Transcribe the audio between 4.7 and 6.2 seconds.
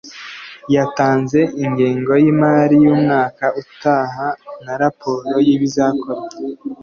raporo yibizakorwa